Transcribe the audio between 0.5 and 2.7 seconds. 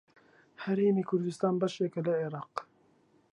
هەرێمی کوردستان بەشێکە لە عێراق.